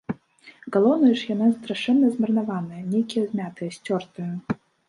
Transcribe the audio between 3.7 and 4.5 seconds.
сцёртыя.